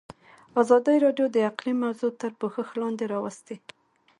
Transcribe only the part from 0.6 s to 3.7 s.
ازادي راډیو د اقلیم موضوع تر پوښښ لاندې راوستې.